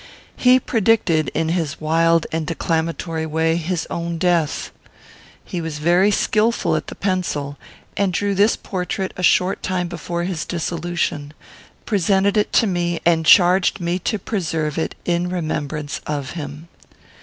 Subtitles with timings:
[0.35, 4.71] He predicted, in his wild and declamatory way, his own death.
[5.45, 7.59] He was very skilful at the pencil,
[7.95, 11.35] and drew this portrait a short time before his dissolution,
[11.85, 16.67] presented it to me, and charged me to preserve it in remembrance of him.